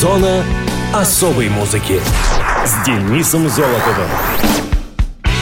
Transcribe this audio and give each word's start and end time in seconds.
Зона 0.00 0.42
особой 0.94 1.50
музыки 1.50 2.00
с 2.64 2.86
Денисом 2.86 3.50
Золотовым. 3.50 4.08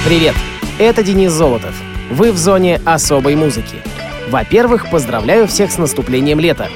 Привет, 0.04 0.34
это 0.80 1.04
Денис 1.04 1.30
Золотов. 1.30 1.80
Вы 2.10 2.32
в 2.32 2.38
зоне 2.38 2.80
особой 2.84 3.36
музыки. 3.36 3.76
Во-первых, 4.30 4.90
поздравляю 4.90 5.46
всех 5.46 5.70
с 5.70 5.78
наступлением 5.78 6.40
лета. 6.40 6.70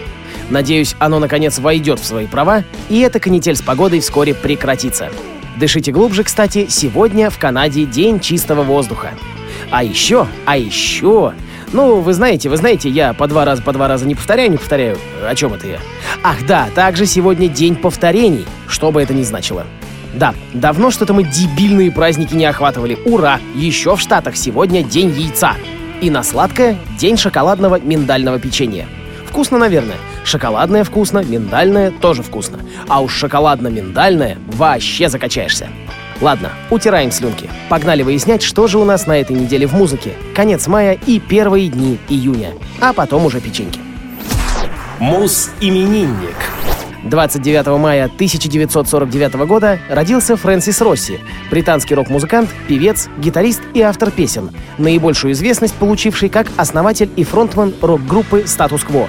Надеюсь, 0.48 0.94
оно 1.00 1.18
наконец 1.18 1.58
войдет 1.58 1.98
в 1.98 2.04
свои 2.04 2.28
права, 2.28 2.62
и 2.88 3.00
эта 3.00 3.18
канитель 3.18 3.56
с 3.56 3.62
погодой 3.62 3.98
вскоре 3.98 4.32
прекратится. 4.32 5.10
Дышите 5.56 5.90
глубже, 5.90 6.22
кстати, 6.22 6.68
сегодня 6.68 7.30
в 7.30 7.38
Канаде 7.38 7.84
День 7.84 8.20
чистого 8.20 8.62
воздуха. 8.62 9.10
А 9.72 9.82
еще, 9.82 10.28
а 10.46 10.56
еще, 10.56 11.32
ну, 11.72 12.00
вы 12.00 12.12
знаете, 12.12 12.48
вы 12.48 12.56
знаете, 12.56 12.88
я 12.88 13.12
по 13.14 13.26
два 13.26 13.44
раза, 13.44 13.62
по 13.62 13.72
два 13.72 13.88
раза 13.88 14.06
не 14.06 14.14
повторяю, 14.14 14.50
не 14.50 14.58
повторяю. 14.58 14.98
О 15.26 15.34
чем 15.34 15.54
это 15.54 15.66
я? 15.66 15.78
Ах 16.22 16.46
да, 16.46 16.68
также 16.74 17.06
сегодня 17.06 17.48
день 17.48 17.76
повторений, 17.76 18.46
что 18.66 18.92
бы 18.92 19.02
это 19.02 19.14
ни 19.14 19.22
значило. 19.22 19.66
Да, 20.14 20.34
давно 20.52 20.90
что-то 20.90 21.14
мы 21.14 21.24
дебильные 21.24 21.90
праздники 21.90 22.34
не 22.34 22.44
охватывали. 22.44 22.98
Ура! 23.06 23.40
Еще 23.54 23.96
в 23.96 24.00
Штатах 24.00 24.36
сегодня 24.36 24.82
день 24.82 25.10
яйца. 25.10 25.54
И 26.02 26.10
на 26.10 26.22
сладкое— 26.22 26.76
день 26.98 27.16
шоколадного 27.16 27.80
миндального 27.80 28.38
печенья. 28.38 28.86
Вкусно, 29.26 29.56
наверное. 29.56 29.96
Шоколадное 30.24 30.84
вкусно, 30.84 31.20
миндальное 31.20 31.90
тоже 31.90 32.22
вкусно. 32.22 32.58
А 32.88 33.00
уж 33.00 33.14
шоколадно-миндальное 33.14 34.36
вообще 34.48 35.08
закачаешься. 35.08 35.68
Ладно, 36.22 36.52
утираем 36.70 37.10
слюнки. 37.10 37.50
Погнали 37.68 38.04
выяснять, 38.04 38.42
что 38.42 38.68
же 38.68 38.78
у 38.78 38.84
нас 38.84 39.08
на 39.08 39.18
этой 39.18 39.34
неделе 39.34 39.66
в 39.66 39.74
музыке. 39.74 40.12
Конец 40.36 40.68
мая 40.68 40.96
и 41.04 41.18
первые 41.18 41.68
дни 41.68 41.98
июня. 42.08 42.52
А 42.80 42.92
потом 42.92 43.26
уже 43.26 43.40
печеньки. 43.40 43.80
Мус-именинник. 45.00 46.36
29 47.02 47.66
мая 47.80 48.04
1949 48.04 49.34
года 49.48 49.80
родился 49.90 50.36
Фрэнсис 50.36 50.80
Росси, 50.80 51.18
британский 51.50 51.96
рок-музыкант, 51.96 52.48
певец, 52.68 53.08
гитарист 53.18 53.60
и 53.74 53.80
автор 53.80 54.12
песен, 54.12 54.52
наибольшую 54.78 55.32
известность 55.32 55.74
получивший 55.74 56.28
как 56.28 56.46
основатель 56.56 57.10
и 57.16 57.24
фронтман 57.24 57.74
рок-группы 57.82 58.44
«Статус 58.46 58.84
Кво». 58.84 59.08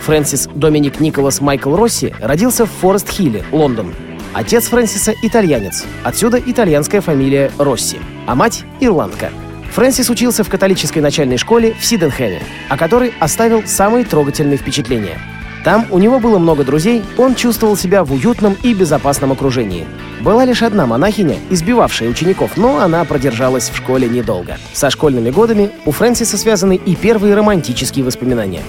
Фрэнсис 0.00 0.48
Доминик 0.54 1.00
Николас 1.00 1.42
Майкл 1.42 1.76
Росси 1.76 2.14
родился 2.22 2.64
в 2.64 2.70
Форест-Хилле, 2.70 3.44
Лондон. 3.52 3.92
Отец 4.34 4.66
Фрэнсиса— 4.66 5.14
итальянец, 5.22 5.84
отсюда 6.02 6.42
итальянская 6.44 7.00
фамилия 7.00 7.52
Росси, 7.56 7.98
а 8.26 8.34
мать— 8.34 8.64
ирландка. 8.80 9.30
Фрэнсис 9.72 10.10
учился 10.10 10.42
в 10.42 10.48
католической 10.48 10.98
начальной 10.98 11.36
школе 11.36 11.76
в 11.78 11.84
Сиденхэме, 11.84 12.42
о 12.68 12.76
которой 12.76 13.14
оставил 13.20 13.62
самые 13.64 14.04
трогательные 14.04 14.56
впечатления. 14.56 15.20
Там 15.64 15.86
у 15.90 15.98
него 15.98 16.18
было 16.18 16.38
много 16.38 16.64
друзей, 16.64 17.04
он 17.16 17.36
чувствовал 17.36 17.76
себя 17.76 18.02
в 18.02 18.12
уютном 18.12 18.56
и 18.64 18.74
безопасном 18.74 19.30
окружении. 19.30 19.86
Была 20.20 20.44
лишь 20.44 20.62
одна 20.62 20.84
монахиня, 20.84 21.36
избивавшая 21.50 22.08
учеников, 22.08 22.56
но 22.56 22.80
она 22.80 23.04
продержалась 23.04 23.70
в 23.70 23.76
школе 23.76 24.08
недолго. 24.08 24.58
Со 24.72 24.90
школьными 24.90 25.30
годами 25.30 25.70
у 25.84 25.92
Фрэнсиса 25.92 26.36
связаны 26.36 26.74
и 26.74 26.96
первые 26.96 27.36
романтические 27.36 28.04
воспоминания. 28.04 28.62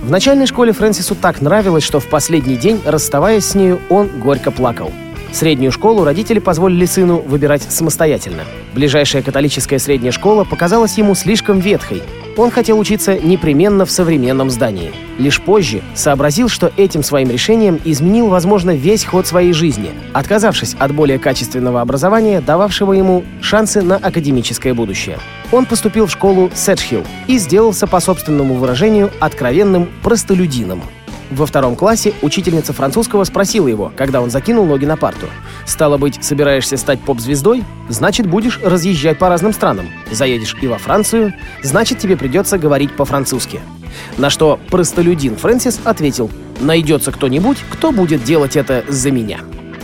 В 0.00 0.10
начальной 0.10 0.46
школе 0.46 0.72
Фрэнсису 0.72 1.14
так 1.14 1.40
нравилось, 1.40 1.84
что 1.84 2.00
в 2.00 2.08
последний 2.08 2.56
день, 2.56 2.80
расставаясь 2.84 3.46
с 3.46 3.54
нею, 3.54 3.80
он 3.88 4.08
горько 4.08 4.50
плакал. 4.50 4.90
Среднюю 5.32 5.72
школу 5.72 6.04
родители 6.04 6.38
позволили 6.38 6.84
сыну 6.84 7.16
выбирать 7.18 7.62
самостоятельно. 7.62 8.42
Ближайшая 8.74 9.22
католическая 9.22 9.78
средняя 9.78 10.12
школа 10.12 10.44
показалась 10.44 10.98
ему 10.98 11.14
слишком 11.14 11.58
ветхой. 11.58 12.02
Он 12.36 12.50
хотел 12.50 12.78
учиться 12.78 13.18
непременно 13.18 13.86
в 13.86 13.90
современном 13.90 14.50
здании. 14.50 14.92
Лишь 15.18 15.40
позже 15.40 15.82
сообразил, 15.94 16.48
что 16.48 16.70
этим 16.76 17.02
своим 17.02 17.30
решением 17.30 17.80
изменил, 17.84 18.28
возможно, 18.28 18.74
весь 18.74 19.04
ход 19.04 19.26
своей 19.26 19.52
жизни, 19.52 19.90
отказавшись 20.12 20.74
от 20.78 20.94
более 20.94 21.18
качественного 21.18 21.80
образования, 21.80 22.40
дававшего 22.40 22.92
ему 22.92 23.24
шансы 23.40 23.80
на 23.82 23.96
академическое 23.96 24.74
будущее. 24.74 25.18
Он 25.50 25.64
поступил 25.66 26.06
в 26.06 26.10
школу 26.10 26.50
Сетчхилл 26.54 27.04
и 27.26 27.38
сделался, 27.38 27.86
по 27.86 28.00
собственному 28.00 28.54
выражению, 28.54 29.10
откровенным 29.20 29.88
простолюдином. 30.02 30.82
Во 31.32 31.46
втором 31.46 31.76
классе 31.76 32.12
учительница 32.20 32.74
французского 32.74 33.24
спросила 33.24 33.66
его, 33.66 33.90
когда 33.96 34.20
он 34.20 34.30
закинул 34.30 34.66
ноги 34.66 34.84
на 34.84 34.98
парту. 34.98 35.26
«Стало 35.64 35.96
быть, 35.96 36.22
собираешься 36.22 36.76
стать 36.76 37.00
поп-звездой? 37.00 37.64
Значит, 37.88 38.26
будешь 38.26 38.60
разъезжать 38.62 39.18
по 39.18 39.30
разным 39.30 39.54
странам. 39.54 39.86
Заедешь 40.10 40.54
и 40.60 40.66
во 40.66 40.76
Францию, 40.76 41.32
значит, 41.62 41.98
тебе 41.98 42.18
придется 42.18 42.58
говорить 42.58 42.94
по-французски». 42.94 43.60
На 44.18 44.28
что 44.28 44.60
простолюдин 44.68 45.36
Фрэнсис 45.36 45.80
ответил, 45.84 46.30
«Найдется 46.60 47.12
кто-нибудь, 47.12 47.58
кто 47.70 47.92
будет 47.92 48.24
делать 48.24 48.56
это 48.56 48.84
за 48.88 49.10
меня». 49.10 49.38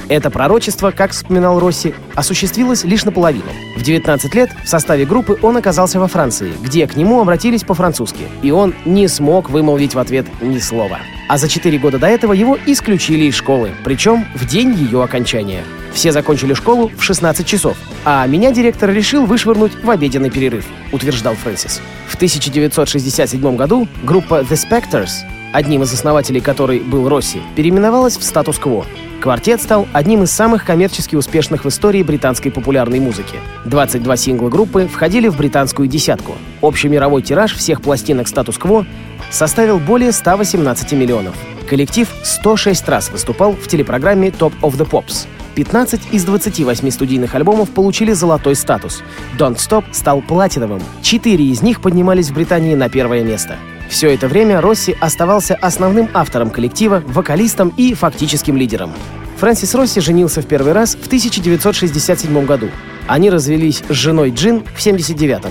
Это 0.09 0.31
пророчество, 0.31 0.91
как 0.91 1.13
вспоминал 1.13 1.61
Росси, 1.61 1.95
осуществилось 2.15 2.85
лишь 2.85 3.05
наполовину. 3.05 3.51
В 3.77 3.83
19 3.83 4.35
лет 4.35 4.51
в 4.65 4.69
составе 4.69 5.07
группы 5.07 5.39
он 5.41 5.57
оказался 5.57 5.99
во 5.99 6.09
Франции, 6.09 6.53
где 6.63 6.87
к 6.87 6.97
нему 6.97 7.21
обратились 7.21 7.65
по-французски, 7.65 8.25
и 8.43 8.51
он 8.51 8.75
не 8.85 9.09
смог 9.09 9.49
вымолвить 9.49 9.95
в 9.95 9.99
ответ 9.99 10.27
ни 10.43 10.59
слова. 10.59 10.99
А 11.29 11.37
за 11.37 11.47
4 11.47 11.79
года 11.79 11.99
до 11.99 12.07
этого 12.07 12.33
его 12.33 12.59
исключили 12.67 13.27
из 13.27 13.35
школы, 13.35 13.71
причем 13.85 14.27
в 14.35 14.47
день 14.47 14.73
ее 14.73 15.05
окончания. 15.05 15.63
Все 15.93 16.11
закончили 16.11 16.55
школу 16.55 16.91
в 16.97 17.03
16 17.03 17.47
часов, 17.47 17.77
а 18.05 18.27
меня 18.27 18.51
директор 18.51 18.91
решил 18.91 19.27
вышвырнуть 19.27 19.73
в 19.83 19.91
обеденный 19.91 20.31
перерыв, 20.31 20.65
утверждал 20.91 21.35
Фрэнсис. 21.35 21.83
В 22.07 22.15
1967 22.15 23.57
году 23.57 23.87
группа 24.03 24.41
The 24.41 24.57
Spectors, 24.57 25.11
одним 25.53 25.83
из 25.83 25.93
основателей 25.93 26.41
которой 26.41 26.81
был 26.81 27.09
Росси, 27.11 27.43
переименовалась 27.57 28.17
в 28.17 28.23
статус-кво. 28.23 28.87
Квартет 29.21 29.61
стал 29.61 29.89
одним 29.93 30.23
из 30.23 30.31
самых 30.31 30.65
коммерчески 30.65 31.17
успешных 31.17 31.65
в 31.65 31.69
истории 31.69 32.05
британской 32.05 32.53
популярной 32.53 33.01
музыки. 33.01 33.37
22 33.65 34.17
сингла 34.17 34.49
группы 34.49 34.87
входили 34.87 35.27
в 35.27 35.37
британскую 35.37 35.89
десятку. 35.89 36.35
Общий 36.61 36.89
мировой 36.89 37.23
тираж 37.23 37.55
всех 37.55 37.83
пластинок 37.83 38.29
статус-кво 38.29 38.87
составил 39.31 39.81
более 39.81 40.13
118 40.13 40.93
миллионов. 40.93 41.35
Коллектив 41.69 42.09
106 42.23 42.89
раз 42.89 43.11
выступал 43.11 43.53
в 43.53 43.67
телепрограмме 43.67 44.29
Top 44.29 44.53
of 44.63 44.79
the 44.79 44.89
Pops. 44.89 45.27
15 45.59 46.13
из 46.13 46.23
28 46.23 46.89
студийных 46.93 47.35
альбомов 47.35 47.71
получили 47.71 48.13
золотой 48.13 48.55
статус. 48.55 49.03
Don't 49.37 49.57
Stop 49.57 49.87
стал 49.91 50.23
платиновым. 50.23 50.81
Четыре 51.03 51.47
из 51.47 51.63
них 51.63 51.81
поднимались 51.81 52.31
в 52.31 52.35
Британии 52.35 52.77
на 52.77 52.89
первое 52.89 53.25
место. 53.25 53.57
Все 53.89 54.15
это 54.15 54.29
время 54.29 54.61
Росси 54.61 54.97
оставался 55.01 55.57
основным 55.57 56.11
автором 56.15 56.51
коллектива, 56.51 57.03
вокалистом 57.05 57.73
и 57.77 57.93
фактическим 57.95 58.57
лидером. 58.57 58.93
Фрэнсис 59.39 59.75
Росси 59.75 60.01
женился 60.01 60.43
в 60.43 60.47
первый 60.47 60.75
раз 60.75 60.95
в 60.95 61.07
1967 61.07 62.47
году. 62.47 62.69
Они 63.09 63.29
развелись 63.29 63.83
с 63.89 63.93
женой 63.93 64.31
Джин 64.31 64.61
в 64.61 64.79
1979 64.79 65.43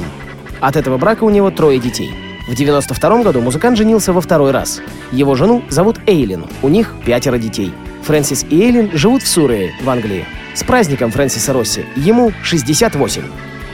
От 0.62 0.78
этого 0.78 0.98
брака 0.98 1.26
у 1.26 1.30
него 1.30 1.52
трое 1.52 1.80
детей. 1.80 2.12
В 2.48 2.54
1992 2.54 3.24
году 3.24 3.42
музыкант 3.42 3.78
женился 3.78 4.14
во 4.14 4.22
второй 4.22 4.52
раз. 4.52 4.80
Его 5.12 5.36
жену 5.36 5.64
зовут 5.68 6.00
Эйлин, 6.08 6.46
у 6.62 6.70
них 6.70 6.96
пятеро 7.06 7.38
детей. 7.38 7.74
Фрэнсис 8.08 8.46
и 8.50 8.62
Эйлин 8.62 8.92
живут 8.94 9.22
в 9.22 9.28
Сурее, 9.28 9.74
в 9.82 9.90
Англии. 9.90 10.26
С 10.54 10.64
праздником 10.64 11.12
Фрэнсиса 11.12 11.52
Росси, 11.52 11.84
ему 11.98 12.32
68. 12.42 13.22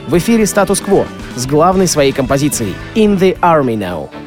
В 0.08 0.18
эфире 0.18 0.48
«Статус-кво» 0.48 1.06
с 1.36 1.46
главной 1.46 1.88
своей 1.88 2.12
композицией 2.12 2.74
«In 2.96 3.20
the 3.20 3.38
Army 3.42 3.78
Now». 3.78 4.23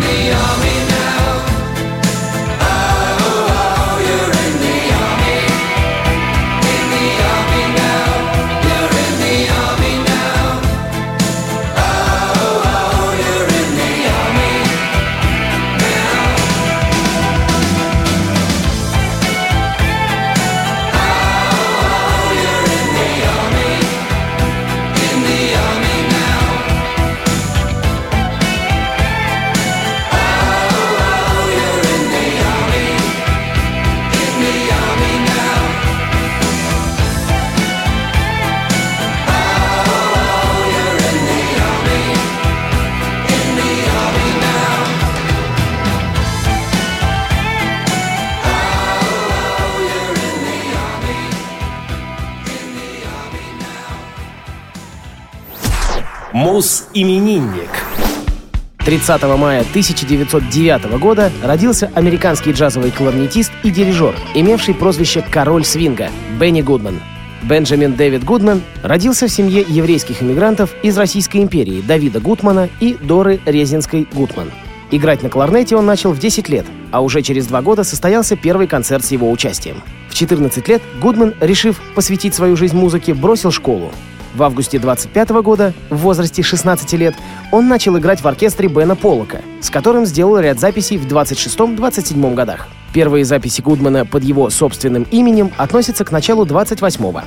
the 0.00 0.32
army 0.32 0.65
Мус-именинник. 56.36 57.70
30 58.84 59.22
мая 59.38 59.60
1909 59.62 60.98
года 60.98 61.32
родился 61.42 61.90
американский 61.94 62.52
джазовый 62.52 62.90
кларнетист 62.90 63.50
и 63.62 63.70
дирижер, 63.70 64.14
имевший 64.34 64.74
прозвище 64.74 65.24
«Король 65.30 65.64
свинга» 65.64 66.10
Бенни 66.38 66.60
Гудман. 66.60 67.00
Бенджамин 67.42 67.94
Дэвид 67.94 68.22
Гудман 68.22 68.60
родился 68.82 69.28
в 69.28 69.30
семье 69.30 69.64
еврейских 69.66 70.22
иммигрантов 70.22 70.74
из 70.82 70.98
Российской 70.98 71.38
империи 71.38 71.80
Давида 71.80 72.20
Гутмана 72.20 72.68
и 72.80 72.98
Доры 73.00 73.40
Резинской 73.46 74.06
Гутман. 74.12 74.50
Играть 74.90 75.22
на 75.22 75.30
кларнете 75.30 75.74
он 75.74 75.86
начал 75.86 76.12
в 76.12 76.18
10 76.18 76.50
лет, 76.50 76.66
а 76.92 77.00
уже 77.00 77.22
через 77.22 77.46
два 77.46 77.62
года 77.62 77.82
состоялся 77.82 78.36
первый 78.36 78.66
концерт 78.66 79.06
с 79.06 79.10
его 79.10 79.30
участием. 79.30 79.82
В 80.10 80.14
14 80.14 80.68
лет 80.68 80.82
Гудман, 81.00 81.32
решив 81.40 81.80
посвятить 81.94 82.34
свою 82.34 82.56
жизнь 82.56 82.76
музыке, 82.76 83.14
бросил 83.14 83.50
школу. 83.50 83.90
В 84.36 84.42
августе 84.42 84.78
25 84.78 85.30
года, 85.40 85.72
в 85.88 85.96
возрасте 85.96 86.42
16 86.42 86.92
лет, 86.92 87.14
он 87.52 87.68
начал 87.68 87.96
играть 87.96 88.20
в 88.20 88.28
оркестре 88.28 88.68
Бена 88.68 88.94
Поллока, 88.94 89.40
с 89.62 89.70
которым 89.70 90.04
сделал 90.04 90.38
ряд 90.38 90.60
записей 90.60 90.98
в 90.98 91.06
26-27 91.06 92.34
годах. 92.34 92.68
Первые 92.92 93.24
записи 93.24 93.62
Гудмана 93.62 94.04
под 94.04 94.24
его 94.24 94.50
собственным 94.50 95.04
именем 95.10 95.52
относятся 95.56 96.04
к 96.04 96.12
началу 96.12 96.44
28-го. 96.44 97.22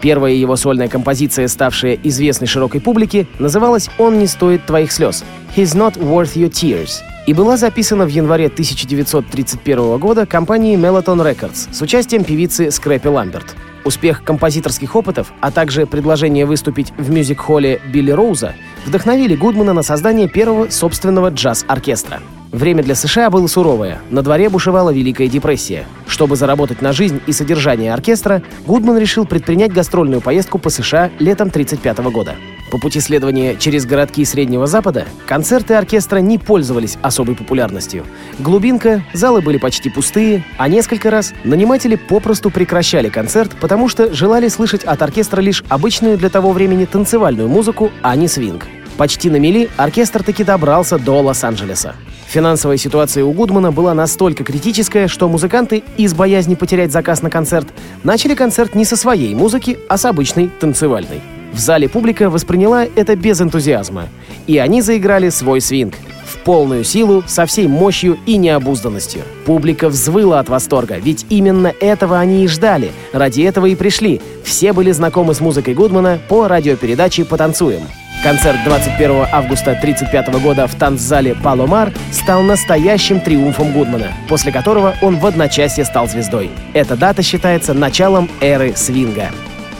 Первая 0.00 0.34
его 0.34 0.54
сольная 0.54 0.86
композиция, 0.86 1.48
ставшая 1.48 1.98
известной 2.04 2.46
широкой 2.46 2.80
публике, 2.80 3.26
называлась 3.40 3.90
«Он 3.98 4.20
не 4.20 4.28
стоит 4.28 4.64
твоих 4.64 4.92
слез» 4.92 5.24
«He's 5.56 5.76
not 5.76 5.98
worth 5.98 6.36
your 6.36 6.50
tears», 6.50 7.00
и 7.26 7.32
была 7.32 7.56
записана 7.56 8.04
в 8.04 8.08
январе 8.08 8.46
1931 8.46 9.98
года 9.98 10.26
компанией 10.26 10.76
Melaton 10.76 11.28
Records 11.28 11.72
с 11.72 11.82
участием 11.82 12.22
певицы 12.22 12.70
Скрэпи 12.70 13.08
Ламберт. 13.08 13.56
Успех 13.84 14.24
композиторских 14.24 14.94
опытов, 14.94 15.32
а 15.40 15.50
также 15.50 15.86
предложение 15.86 16.46
выступить 16.46 16.92
в 16.96 17.10
мюзик-холле 17.10 17.80
Билли 17.86 18.10
Роуза 18.12 18.54
вдохновили 18.86 19.34
Гудмана 19.34 19.72
на 19.72 19.82
создание 19.82 20.28
первого 20.28 20.70
собственного 20.70 21.30
джаз-оркестра. 21.30 22.20
Время 22.52 22.82
для 22.82 22.94
США 22.94 23.30
было 23.30 23.46
суровое, 23.46 24.02
на 24.10 24.20
дворе 24.20 24.50
бушевала 24.50 24.90
Великая 24.90 25.26
депрессия. 25.26 25.86
Чтобы 26.06 26.36
заработать 26.36 26.82
на 26.82 26.92
жизнь 26.92 27.22
и 27.26 27.32
содержание 27.32 27.94
оркестра, 27.94 28.42
Гудман 28.66 28.98
решил 28.98 29.24
предпринять 29.24 29.72
гастрольную 29.72 30.20
поездку 30.20 30.58
по 30.58 30.68
США 30.68 31.10
летом 31.18 31.48
1935 31.48 32.12
года. 32.12 32.34
По 32.70 32.76
пути 32.76 33.00
следования 33.00 33.56
через 33.56 33.86
городки 33.86 34.22
Среднего 34.26 34.66
Запада 34.66 35.06
концерты 35.26 35.74
оркестра 35.74 36.18
не 36.18 36.36
пользовались 36.36 36.98
особой 37.00 37.36
популярностью. 37.36 38.04
Глубинка, 38.38 39.02
залы 39.14 39.40
были 39.40 39.56
почти 39.56 39.88
пустые, 39.88 40.44
а 40.58 40.68
несколько 40.68 41.10
раз 41.10 41.32
наниматели 41.44 41.96
попросту 41.96 42.50
прекращали 42.50 43.08
концерт, 43.08 43.52
потому 43.62 43.88
что 43.88 44.12
желали 44.12 44.48
слышать 44.48 44.84
от 44.84 45.00
оркестра 45.00 45.40
лишь 45.40 45.64
обычную 45.70 46.18
для 46.18 46.28
того 46.28 46.52
времени 46.52 46.84
танцевальную 46.84 47.48
музыку, 47.48 47.90
а 48.02 48.14
не 48.14 48.28
свинг. 48.28 48.66
Почти 48.98 49.30
на 49.30 49.36
мели 49.36 49.70
оркестр 49.78 50.22
таки 50.22 50.44
добрался 50.44 50.98
до 50.98 51.22
Лос-Анджелеса. 51.22 51.94
Финансовая 52.32 52.78
ситуация 52.78 53.26
у 53.26 53.32
Гудмана 53.32 53.72
была 53.72 53.92
настолько 53.92 54.42
критическая, 54.42 55.06
что 55.06 55.28
музыканты 55.28 55.82
из 55.98 56.14
боязни 56.14 56.54
потерять 56.54 56.90
заказ 56.90 57.20
на 57.20 57.28
концерт 57.28 57.68
начали 58.04 58.34
концерт 58.34 58.74
не 58.74 58.86
со 58.86 58.96
своей 58.96 59.34
музыки, 59.34 59.78
а 59.86 59.98
с 59.98 60.06
обычной 60.06 60.48
танцевальной. 60.48 61.20
В 61.52 61.58
зале 61.58 61.90
публика 61.90 62.30
восприняла 62.30 62.86
это 62.86 63.16
без 63.16 63.42
энтузиазма, 63.42 64.08
и 64.46 64.56
они 64.56 64.80
заиграли 64.80 65.28
свой 65.28 65.60
свинг 65.60 65.92
в 66.24 66.38
полную 66.38 66.84
силу, 66.84 67.22
со 67.26 67.44
всей 67.44 67.68
мощью 67.68 68.16
и 68.24 68.38
необузданностью. 68.38 69.20
Публика 69.44 69.90
взвыла 69.90 70.40
от 70.40 70.48
восторга, 70.48 70.96
ведь 70.96 71.26
именно 71.28 71.74
этого 71.80 72.18
они 72.18 72.44
и 72.44 72.48
ждали, 72.48 72.92
ради 73.12 73.42
этого 73.42 73.66
и 73.66 73.74
пришли. 73.74 74.22
Все 74.42 74.72
были 74.72 74.90
знакомы 74.92 75.34
с 75.34 75.40
музыкой 75.40 75.74
Гудмана 75.74 76.18
по 76.30 76.48
радиопередаче 76.48 77.26
«Потанцуем». 77.26 77.82
Концерт 78.22 78.58
21 78.64 79.26
августа 79.32 79.72
1935 79.72 80.40
года 80.40 80.68
в 80.68 80.76
танцзале 80.76 81.34
«Паломар» 81.34 81.92
стал 82.12 82.42
настоящим 82.42 83.18
триумфом 83.18 83.72
Гудмана, 83.72 84.12
после 84.28 84.52
которого 84.52 84.94
он 85.02 85.18
в 85.18 85.26
одночасье 85.26 85.84
стал 85.84 86.06
звездой. 86.06 86.52
Эта 86.72 86.96
дата 86.96 87.24
считается 87.24 87.74
началом 87.74 88.30
эры 88.40 88.74
свинга. 88.76 89.32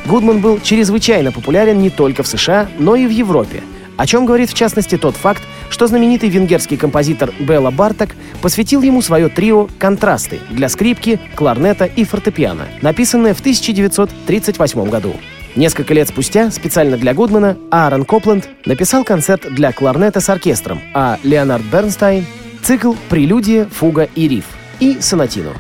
Гудман 0.07 0.41
был 0.41 0.59
чрезвычайно 0.61 1.31
популярен 1.31 1.79
не 1.79 1.89
только 1.89 2.25
в 2.25 2.27
США, 2.27 2.67
но 2.81 2.97
и 2.97 3.07
в 3.07 3.11
Европе, 3.11 3.63
о 3.97 4.07
чем 4.07 4.27
говорит 4.27 4.51
в 4.51 4.55
частности 4.55 4.99
тот 4.99 5.15
факт, 5.15 5.43
что 5.71 5.87
знаменитый 5.87 6.29
венгерский 6.29 6.77
композитор 6.77 7.33
Белла 7.39 7.71
Барток 7.71 8.11
посвятил 8.41 8.83
ему 8.83 9.03
свое 9.03 9.29
трио 9.29 9.69
«Контрасты» 9.79 10.41
для 10.51 10.69
скрипки, 10.69 11.21
кларнета 11.37 11.85
и 11.85 12.03
фортепиано, 12.03 12.67
написанное 12.81 13.35
в 13.35 13.39
1938 13.39 14.91
году. 14.91 15.15
Несколько 15.55 15.93
лет 15.93 16.09
спустя, 16.09 16.51
специально 16.51 16.97
для 16.97 17.13
Гудмана, 17.13 17.59
Аарон 17.71 18.05
Копленд 18.05 18.49
написал 18.65 19.05
концерт 19.05 19.53
для 19.53 19.73
кларнета 19.73 20.21
с 20.21 20.31
оркестром, 20.31 20.81
а 20.95 21.19
Леонард 21.23 21.65
Бернстайн— 21.65 22.25
цикл 22.63 22.95
«Прелюдия, 23.11 23.67
фуга 23.67 24.09
и 24.15 24.29
риф» 24.29 24.47
и 24.81 24.99
«Сонатину». 25.01 25.51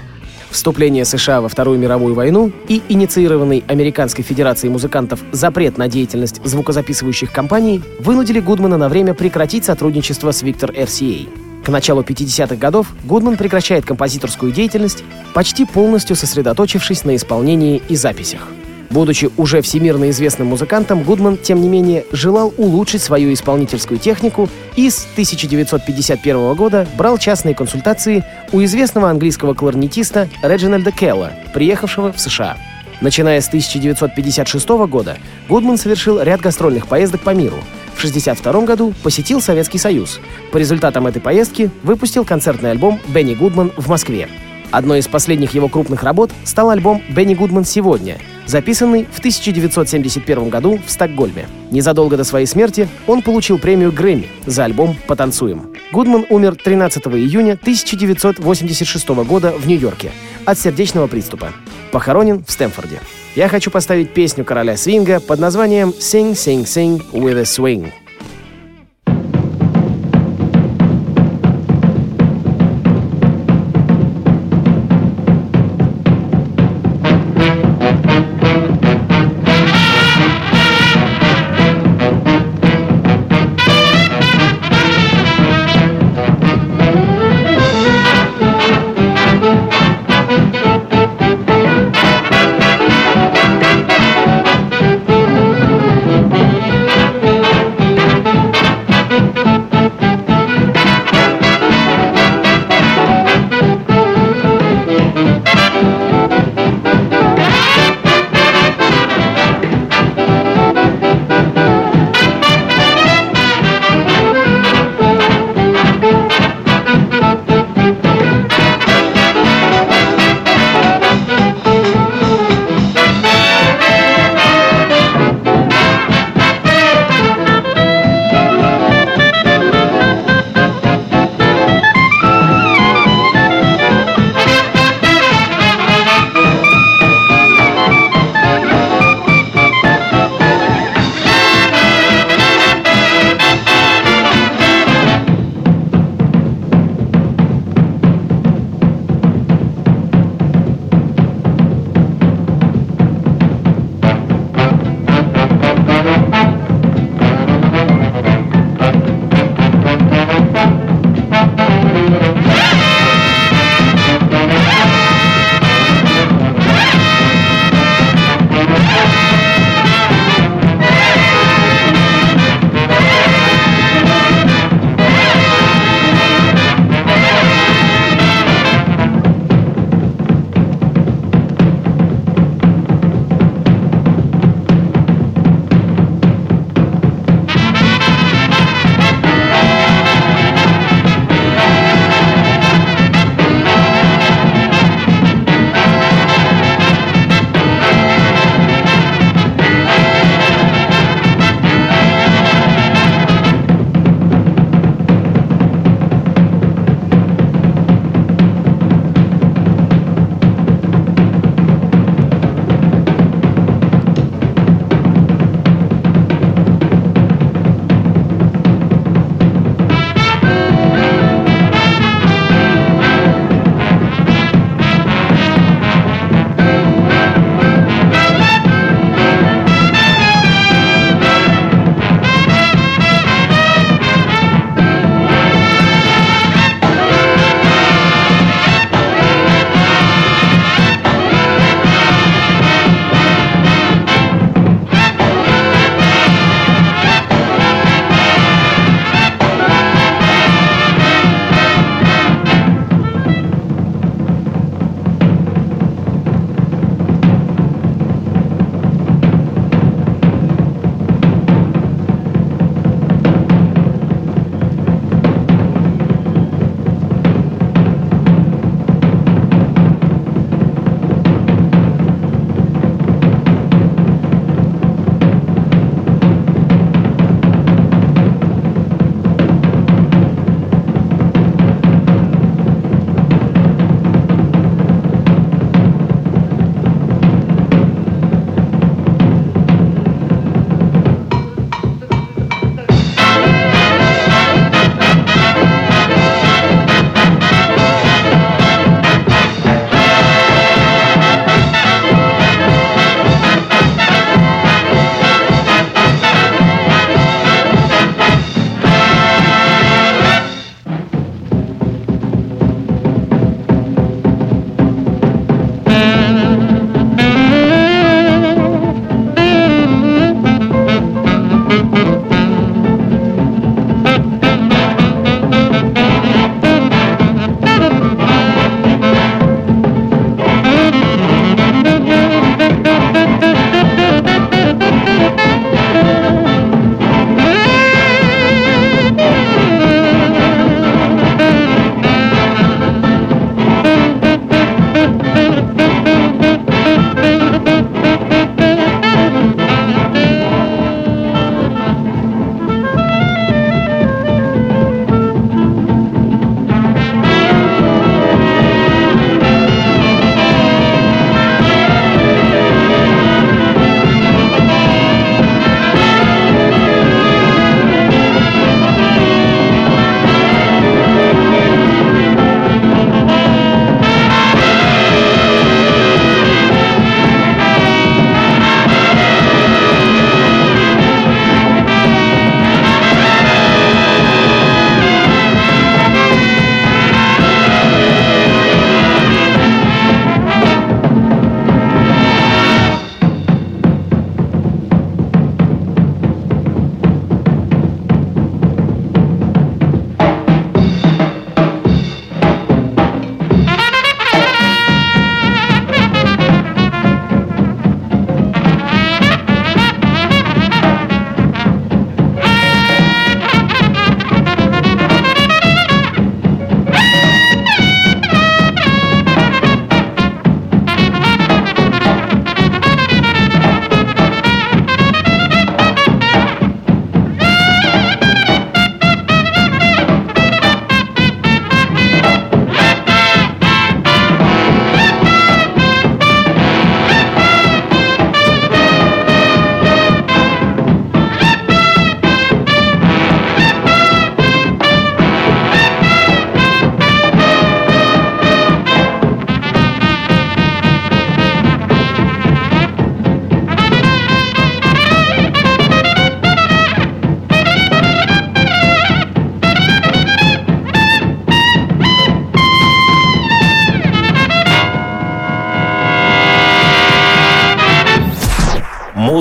Вступление 0.50 1.04
США 1.04 1.40
во 1.40 1.49
Вторую 1.49 1.78
мировую 1.78 2.14
войну 2.14 2.52
и 2.68 2.82
инициированный 2.88 3.64
Американской 3.68 4.25
Федерацией 4.25 4.70
музыкантов 4.70 5.20
запрет 5.32 5.78
на 5.78 5.88
деятельность 5.88 6.40
звукозаписывающих 6.44 7.32
компаний 7.32 7.82
вынудили 8.00 8.40
Гудмана 8.40 8.76
на 8.76 8.88
время 8.88 9.14
прекратить 9.14 9.64
сотрудничество 9.64 10.30
с 10.30 10.42
Victor 10.42 10.75
RCA. 10.75 11.28
К 11.64 11.68
началу 11.68 12.02
50-х 12.02 12.56
годов 12.56 12.88
Гудман 13.04 13.37
прекращает 13.37 13.84
композиторскую 13.84 14.52
деятельность, 14.52 15.04
почти 15.32 15.64
полностью 15.64 16.16
сосредоточившись 16.16 17.04
на 17.04 17.16
исполнении 17.16 17.80
и 17.88 17.96
записях. 17.96 18.46
Будучи 18.92 19.30
уже 19.38 19.62
всемирно 19.62 20.11
известным 20.11 20.49
музыкантом, 20.49 21.02
Гудман, 21.02 21.38
тем 21.38 21.62
не 21.62 21.68
менее, 21.68 22.04
желал 22.12 22.52
улучшить 22.58 23.02
свою 23.02 23.32
исполнительскую 23.32 23.99
технику 23.99 24.50
и 24.76 24.90
с 24.90 25.06
1951 25.12 26.54
года 26.54 26.87
брал 26.99 27.16
частные 27.16 27.54
консультации 27.54 28.22
у 28.52 28.62
известного 28.62 29.08
английского 29.08 29.54
кларнетиста 29.54 30.28
Реджинальда 30.42 30.92
Келла, 30.92 31.32
приехавшего 31.54 32.12
в 32.12 32.20
США. 32.20 32.58
Начиная 33.00 33.40
с 33.40 33.49
1956 33.49 34.68
года, 34.68 35.16
Гудман 35.49 35.78
совершил 35.78 36.20
ряд 36.20 36.42
гастрольных 36.42 36.87
поездок 36.87 37.22
по 37.22 37.30
миру. 37.30 37.56
В 37.94 37.99
1962 37.99 38.66
году 38.66 38.92
посетил 39.02 39.40
Советский 39.40 39.78
Союз. 39.78 40.20
По 40.52 40.58
результатам 40.58 41.06
этой 41.06 41.22
поездки 41.22 41.70
выпустил 41.82 42.26
концертный 42.26 42.70
альбом 42.70 43.00
«Бенни 43.08 43.34
Гудман» 43.34 43.72
в 43.76 43.88
Москве. 43.88 44.28
Одной 44.70 44.99
из 44.99 45.08
последних 45.08 45.54
его 45.54 45.68
крупных 45.68 46.02
работ 46.02 46.30
стал 46.44 46.68
альбом 46.70 47.02
«Бенни 47.08 47.34
Гудман 47.34 47.64
сегодня», 47.64 48.18
записанный 48.46 49.06
в 49.11 49.18
1971 49.18 50.49
году 50.49 50.78
в 50.84 50.90
Стокгольме. 50.90 51.46
Незадолго 51.70 52.16
до 52.16 52.25
своей 52.25 52.46
смерти 52.46 52.88
он 53.06 53.22
получил 53.22 53.58
премию 53.58 53.92
Грэмми 53.92 54.28
за 54.46 54.64
альбом 54.64 54.96
«Потанцуем». 55.06 55.72
Гудман 55.92 56.26
умер 56.30 56.56
13 56.56 57.06
июня 57.08 57.52
1986 57.52 59.08
года 59.08 59.52
в 59.52 59.66
Нью-Йорке 59.66 60.11
от 60.44 60.58
сердечного 60.58 61.06
приступа. 61.06 61.52
Похоронен 61.90 62.44
в 62.46 62.50
Стэнфорде. 62.50 63.00
Я 63.34 63.49
хочу 63.49 63.70
поставить 63.70 64.12
песню 64.12 64.44
короля 64.44 64.76
свинга 64.76 65.20
под 65.20 65.38
названием 65.38 65.90
«Sing, 65.90 66.32
sing, 66.32 66.64
sing 66.64 67.02
with 67.12 67.38
a 67.38 67.42
swing». 67.42 67.92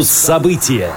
Муз-события. 0.02 0.92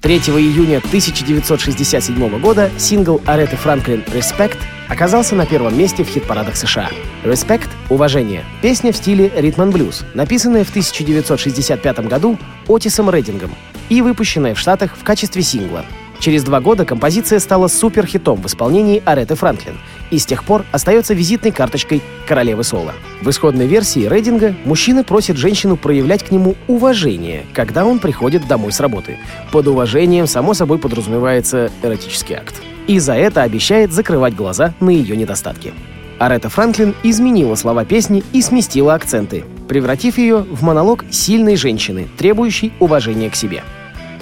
3 0.00 0.16
июня 0.16 0.78
1967 0.78 2.40
года 2.40 2.70
сингл 2.78 3.20
Ареты 3.26 3.56
Франклин 3.56 4.04
«Respect» 4.06 4.56
оказался 4.88 5.34
на 5.34 5.44
первом 5.44 5.76
месте 5.76 6.02
в 6.02 6.08
хит-парадах 6.08 6.56
США. 6.56 6.88
«Respect»— 7.24 7.68
«Уважение»— 7.90 8.42
песня 8.62 8.90
в 8.90 8.96
стиле 8.96 9.30
ритм-блюз, 9.36 10.06
написанная 10.14 10.64
в 10.64 10.70
1965 10.70 11.98
году 12.08 12.38
Отисом 12.68 13.10
Рейдингом 13.10 13.50
и 13.90 14.00
выпущенная 14.00 14.54
в 14.54 14.58
Штатах 14.58 14.96
в 14.96 15.04
качестве 15.04 15.42
сингла. 15.42 15.84
Через 16.20 16.42
два 16.42 16.60
года 16.60 16.84
композиция 16.84 17.38
стала 17.38 17.68
суперхитом 17.68 18.42
в 18.42 18.46
исполнении 18.46 19.02
Ареты 19.04 19.34
Франклин 19.36 19.78
и 20.10 20.18
с 20.18 20.26
тех 20.26 20.44
пор 20.44 20.64
остается 20.72 21.14
визитной 21.14 21.52
карточкой 21.52 22.02
королевы 22.26 22.64
соло. 22.64 22.92
В 23.22 23.30
исходной 23.30 23.66
версии 23.66 24.08
Рейдинга 24.08 24.54
мужчина 24.64 25.04
просит 25.04 25.36
женщину 25.36 25.76
проявлять 25.76 26.24
к 26.24 26.30
нему 26.30 26.56
уважение, 26.66 27.46
когда 27.52 27.84
он 27.84 27.98
приходит 27.98 28.46
домой 28.48 28.72
с 28.72 28.80
работы. 28.80 29.18
Под 29.52 29.68
уважением, 29.68 30.26
само 30.26 30.54
собой, 30.54 30.78
подразумевается 30.78 31.70
эротический 31.82 32.36
акт. 32.36 32.54
И 32.86 32.98
за 32.98 33.14
это 33.14 33.42
обещает 33.42 33.92
закрывать 33.92 34.34
глаза 34.34 34.74
на 34.80 34.90
ее 34.90 35.16
недостатки. 35.16 35.72
Арета 36.18 36.48
Франклин 36.48 36.96
изменила 37.04 37.54
слова 37.54 37.84
песни 37.84 38.24
и 38.32 38.42
сместила 38.42 38.94
акценты, 38.94 39.44
превратив 39.68 40.18
ее 40.18 40.38
в 40.38 40.62
монолог 40.62 41.04
сильной 41.10 41.54
женщины, 41.54 42.08
требующей 42.16 42.72
уважения 42.80 43.30
к 43.30 43.36
себе. 43.36 43.62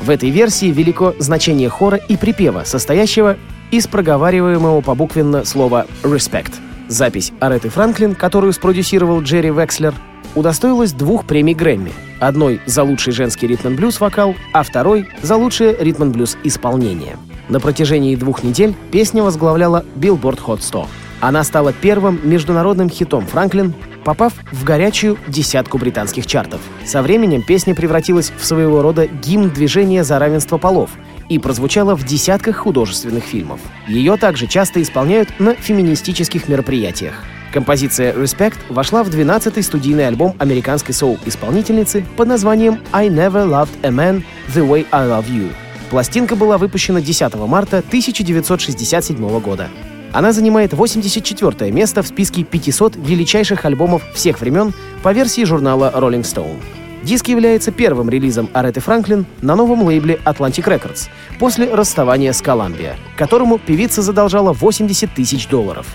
В 0.00 0.10
этой 0.10 0.30
версии 0.30 0.66
велико 0.66 1.14
значение 1.18 1.68
хора 1.68 1.96
и 1.96 2.16
припева, 2.16 2.62
состоящего 2.64 3.36
из 3.70 3.86
проговариваемого 3.86 4.80
побуквенно 4.80 5.44
слова 5.44 5.86
«respect». 6.02 6.52
Запись 6.88 7.32
Ареты 7.40 7.68
Франклин, 7.68 8.14
которую 8.14 8.52
спродюсировал 8.52 9.20
Джерри 9.22 9.50
Векслер, 9.50 9.94
удостоилась 10.36 10.92
двух 10.92 11.24
премий 11.24 11.54
Грэмми. 11.54 11.92
Одной 12.20 12.60
за 12.66 12.84
лучший 12.84 13.12
женский 13.12 13.48
ритм-блюз 13.48 14.00
вокал, 14.00 14.36
а 14.52 14.62
второй 14.62 15.08
за 15.22 15.36
лучшее 15.36 15.76
ритм-блюз 15.78 16.38
исполнение. 16.44 17.16
На 17.48 17.58
протяжении 17.58 18.14
двух 18.16 18.42
недель 18.42 18.74
песня 18.92 19.22
возглавляла 19.22 19.84
Billboard 19.96 20.40
Hot 20.46 20.62
100. 20.62 20.86
Она 21.20 21.42
стала 21.44 21.72
первым 21.72 22.20
международным 22.22 22.90
хитом 22.90 23.26
Франклин, 23.26 23.74
попав 24.06 24.32
в 24.52 24.62
горячую 24.62 25.18
десятку 25.26 25.78
британских 25.78 26.26
чартов. 26.26 26.60
Со 26.84 27.02
временем 27.02 27.42
песня 27.42 27.74
превратилась 27.74 28.32
в 28.38 28.46
своего 28.46 28.80
рода 28.80 29.08
гимн 29.08 29.50
движения 29.50 30.04
за 30.04 30.20
равенство 30.20 30.58
полов 30.58 30.90
и 31.28 31.40
прозвучала 31.40 31.96
в 31.96 32.04
десятках 32.04 32.56
художественных 32.56 33.24
фильмов. 33.24 33.58
Ее 33.88 34.16
также 34.16 34.46
часто 34.46 34.80
исполняют 34.80 35.40
на 35.40 35.54
феминистических 35.54 36.48
мероприятиях. 36.48 37.24
Композиция 37.52 38.12
«Respect» 38.12 38.58
вошла 38.68 39.02
в 39.02 39.08
12-й 39.08 39.62
студийный 39.62 40.06
альбом 40.06 40.36
американской 40.38 40.94
соул-исполнительницы 40.94 42.04
под 42.16 42.28
названием 42.28 42.80
«I 42.92 43.08
Never 43.08 43.44
Loved 43.48 43.70
a 43.82 43.90
Man 43.90 44.22
the 44.54 44.68
Way 44.68 44.86
I 44.92 45.06
Love 45.08 45.26
You». 45.28 45.50
Пластинка 45.90 46.36
была 46.36 46.58
выпущена 46.58 47.00
10 47.00 47.34
марта 47.34 47.78
1967 47.78 49.40
года. 49.40 49.68
Она 50.12 50.32
занимает 50.32 50.72
84 50.72 51.70
место 51.70 52.02
в 52.02 52.06
списке 52.06 52.42
500 52.42 52.96
величайших 52.96 53.64
альбомов 53.64 54.02
всех 54.14 54.40
времен 54.40 54.72
по 55.02 55.12
версии 55.12 55.44
журнала 55.44 55.92
Rolling 55.94 56.22
Stone. 56.22 56.60
Диск 57.02 57.28
является 57.28 57.70
первым 57.70 58.08
релизом 58.10 58.48
Ареты 58.52 58.80
Франклин 58.80 59.26
на 59.40 59.54
новом 59.54 59.82
лейбле 59.82 60.18
Atlantic 60.24 60.64
Records 60.64 61.08
после 61.38 61.72
расставания 61.72 62.32
с 62.32 62.42
Columbia, 62.42 62.94
которому 63.16 63.58
певица 63.58 64.02
задолжала 64.02 64.52
80 64.52 65.14
тысяч 65.14 65.46
долларов. 65.46 65.86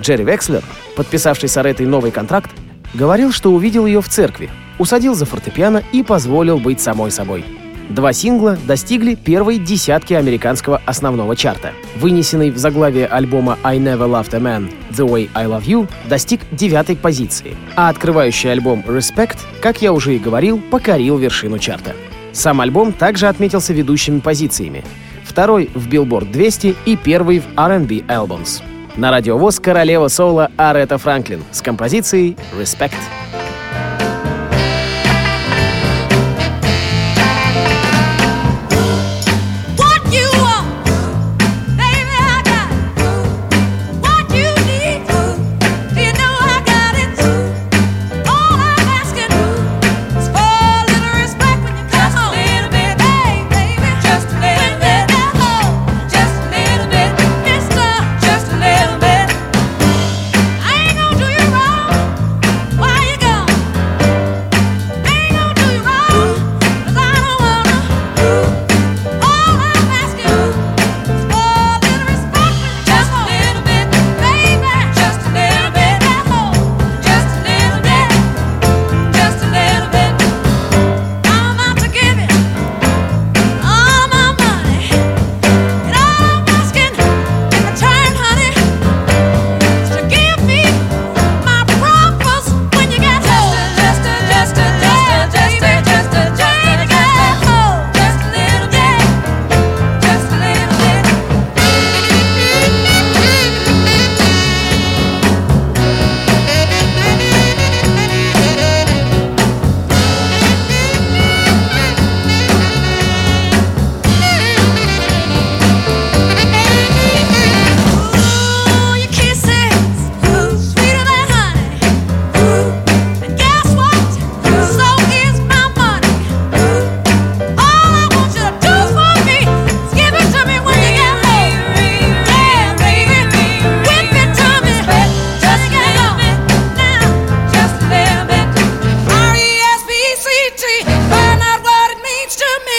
Джерри 0.00 0.24
Векслер, 0.24 0.62
подписавший 0.96 1.48
с 1.48 1.56
Аретой 1.56 1.86
новый 1.86 2.10
контракт, 2.10 2.50
говорил, 2.94 3.32
что 3.32 3.52
увидел 3.52 3.86
ее 3.86 4.00
в 4.00 4.08
церкви, 4.08 4.50
усадил 4.78 5.14
за 5.14 5.26
фортепиано 5.26 5.82
и 5.92 6.02
позволил 6.02 6.58
быть 6.58 6.80
самой 6.80 7.10
собой. 7.10 7.44
Два 7.88 8.12
сингла 8.12 8.58
достигли 8.66 9.14
первой 9.14 9.58
десятки 9.58 10.12
американского 10.14 10.82
основного 10.86 11.36
чарта. 11.36 11.72
Вынесенный 11.96 12.50
в 12.50 12.58
заглавие 12.58 13.06
альбома 13.06 13.58
«I 13.62 13.78
Never 13.78 14.08
Loved 14.08 14.34
a 14.34 14.40
Man» 14.40 14.72
«The 14.90 15.06
Way 15.08 15.30
I 15.34 15.46
Love 15.46 15.64
You» 15.64 15.88
достиг 16.08 16.40
девятой 16.50 16.96
позиции, 16.96 17.56
а 17.76 17.88
открывающий 17.88 18.50
альбом 18.50 18.82
«Respect», 18.86 19.38
как 19.60 19.82
я 19.82 19.92
уже 19.92 20.16
и 20.16 20.18
говорил, 20.18 20.60
покорил 20.70 21.16
вершину 21.16 21.58
чарта. 21.58 21.94
Сам 22.32 22.60
альбом 22.60 22.92
также 22.92 23.28
отметился 23.28 23.72
ведущими 23.72 24.18
позициями. 24.18 24.84
Второй 25.24 25.70
в 25.74 25.88
Billboard 25.88 26.30
200 26.32 26.74
и 26.86 26.96
первый 26.96 27.38
в 27.38 27.44
R&B 27.56 28.00
Albums. 28.08 28.62
На 28.96 29.10
радиовоз 29.10 29.60
королева 29.60 30.08
соло 30.08 30.50
Арета 30.56 30.98
Франклин 30.98 31.44
с 31.52 31.62
композицией 31.62 32.36
«Respect». 32.58 32.96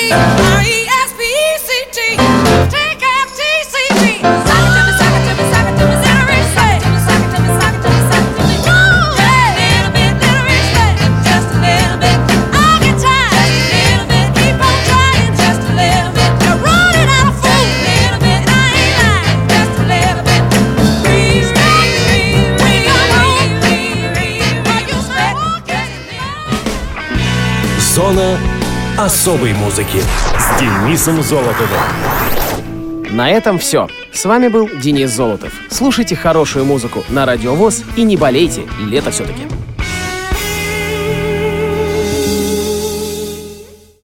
Зона 0.10 0.47
особой 29.28 29.54
музыки 29.54 30.02
с 30.40 30.58
Денисом 30.58 31.22
Золотовым. 31.22 31.82
На 33.12 33.30
этом 33.30 33.60
все. 33.60 33.90
С 34.14 34.24
вами 34.24 34.48
был 34.48 34.70
Денис 34.82 35.10
Золотов. 35.10 35.52
Слушайте 35.70 36.16
хорошую 36.16 36.64
музыку 36.64 37.04
на 37.10 37.26
Радиовоз 37.26 37.84
и 37.98 38.04
не 38.04 38.16
болейте, 38.16 38.62
лето 38.80 39.12
все-таки. 39.12 39.42